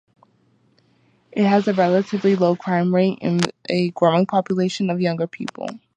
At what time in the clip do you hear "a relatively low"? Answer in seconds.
1.67-2.55